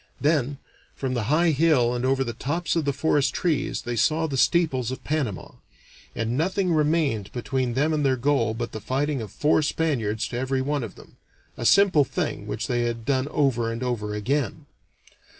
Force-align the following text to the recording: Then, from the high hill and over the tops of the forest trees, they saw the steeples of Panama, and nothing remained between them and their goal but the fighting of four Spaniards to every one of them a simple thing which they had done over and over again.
Then, 0.19 0.57
from 0.95 1.13
the 1.13 1.25
high 1.25 1.51
hill 1.51 1.93
and 1.93 2.03
over 2.03 2.23
the 2.23 2.33
tops 2.33 2.75
of 2.75 2.85
the 2.85 2.91
forest 2.91 3.35
trees, 3.35 3.83
they 3.83 3.95
saw 3.95 4.25
the 4.25 4.35
steeples 4.35 4.89
of 4.89 5.03
Panama, 5.03 5.51
and 6.15 6.35
nothing 6.35 6.73
remained 6.73 7.31
between 7.33 7.75
them 7.75 7.93
and 7.93 8.03
their 8.03 8.17
goal 8.17 8.55
but 8.55 8.71
the 8.71 8.81
fighting 8.81 9.21
of 9.21 9.31
four 9.31 9.61
Spaniards 9.61 10.27
to 10.29 10.39
every 10.39 10.59
one 10.63 10.81
of 10.83 10.95
them 10.95 11.17
a 11.55 11.67
simple 11.67 12.03
thing 12.03 12.47
which 12.47 12.65
they 12.65 12.81
had 12.81 13.05
done 13.05 13.27
over 13.27 13.71
and 13.71 13.83
over 13.83 14.15
again. 14.15 14.65